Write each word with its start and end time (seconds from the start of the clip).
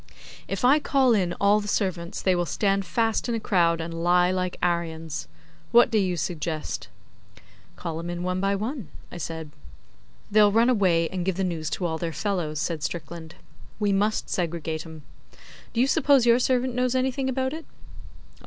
'If 0.47 0.65
I 0.65 0.79
call 0.79 1.13
in 1.13 1.33
all 1.33 1.59
the 1.61 1.67
servants 1.67 2.23
they 2.23 2.33
will 2.33 2.47
stand 2.47 2.87
fast 2.87 3.29
in 3.29 3.35
a 3.35 3.39
crowd 3.39 3.79
and 3.79 3.93
lie 4.03 4.31
like 4.31 4.57
Aryans. 4.63 5.27
What 5.71 5.91
do 5.91 5.99
you 5.99 6.17
suggest?' 6.17 6.87
'Call 7.75 7.99
'em 7.99 8.09
in 8.09 8.23
one 8.23 8.41
by 8.41 8.55
one,' 8.55 8.87
I 9.11 9.17
said. 9.17 9.51
'They'll 10.31 10.51
run 10.51 10.71
away 10.71 11.07
and 11.09 11.23
give 11.23 11.37
the 11.37 11.43
news 11.43 11.69
to 11.69 11.85
all 11.85 11.99
their 11.99 12.11
fellows,' 12.13 12.59
said 12.59 12.81
Strickland. 12.81 13.35
'We 13.79 13.93
must 13.93 14.27
segregate 14.27 14.87
'em. 14.87 15.03
Do 15.71 15.79
you 15.79 15.85
suppose 15.85 16.25
your 16.25 16.39
servant 16.39 16.73
knows 16.73 16.95
anything 16.95 17.29
about 17.29 17.53
it? 17.53 17.67